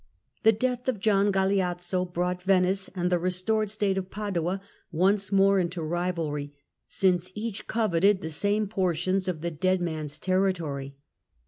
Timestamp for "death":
0.51-0.87